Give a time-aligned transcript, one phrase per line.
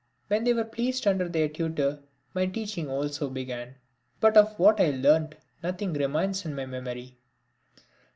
[0.29, 1.99] When they were placed under their tutor,
[2.33, 3.75] my teaching also began,
[4.19, 7.19] but of what I learnt nothing remains in my memory.